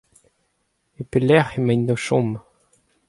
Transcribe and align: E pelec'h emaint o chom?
E 1.01 1.03
pelec'h 1.11 1.57
emaint 1.59 1.91
o 1.93 1.95
chom? 2.05 2.29